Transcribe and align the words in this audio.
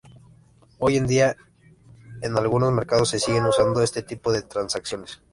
Hoy 0.79 0.97
en 0.97 1.05
día, 1.05 1.37
en 2.23 2.35
algunos 2.35 2.71
mercados 2.73 3.09
se 3.09 3.19
siguen 3.19 3.45
usando 3.45 3.83
este 3.83 4.01
tipo 4.01 4.31
de 4.31 4.41
transacciones. 4.41 5.21